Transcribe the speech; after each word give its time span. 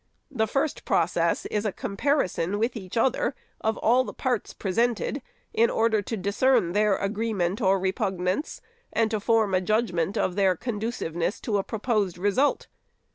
The 0.31 0.47
first 0.47 0.83
process 0.83 1.45
is 1.45 1.63
a 1.63 1.71
comparison 1.71 2.57
with 2.57 2.75
each 2.75 2.97
other 2.97 3.35
of 3.63 3.77
all 3.77 4.03
the 4.03 4.15
parts 4.15 4.51
presented, 4.51 5.21
in 5.53 5.69
order 5.69 6.01
to 6.01 6.17
discern 6.17 6.71
their 6.71 6.95
agree 6.97 7.33
ment 7.33 7.61
or 7.61 7.77
repugnance, 7.79 8.61
and 8.91 9.11
to 9.11 9.19
form 9.19 9.53
a 9.53 9.61
judgment 9.61 10.17
of 10.17 10.35
their 10.35 10.55
conduciveness 10.55 11.39
to 11.41 11.59
a 11.59 11.63
proposed 11.63 12.17
result. 12.17 12.65